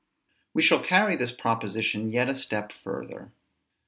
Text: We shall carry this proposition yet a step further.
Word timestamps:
We 0.55 0.63
shall 0.63 0.81
carry 0.83 1.15
this 1.15 1.31
proposition 1.31 2.11
yet 2.11 2.27
a 2.27 2.35
step 2.35 2.71
further. 2.73 3.31